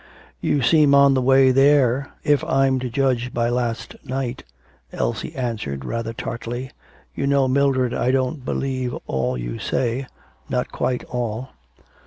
"''You 0.41 0.63
seem 0.63 0.95
on 0.95 1.13
the 1.13 1.21
way 1.21 1.51
there, 1.51 2.11
if 2.23 2.43
I'm 2.45 2.79
to 2.79 2.89
judge 2.89 3.35
by 3.35 3.49
last 3.49 3.95
night,' 4.03 4.43
Elsie 4.91 5.35
answered 5.35 5.85
rather 5.85 6.11
tartly. 6.11 6.71
'You 7.13 7.27
know, 7.27 7.47
Mildred, 7.47 7.93
I 7.93 8.09
don't 8.09 8.43
believe 8.43 8.95
all 9.05 9.37
you 9.37 9.59
say, 9.59 10.07
not 10.49 10.71
quite 10.71 11.03
all.' 11.03 11.49